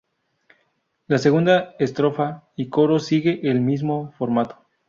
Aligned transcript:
La 1.05 1.19
segunda 1.19 1.75
estrofa 1.77 2.49
y 2.55 2.69
coro 2.69 2.97
siguen 2.97 3.41
el 3.43 3.61
mismo 3.61 4.11
formato. 4.17 4.57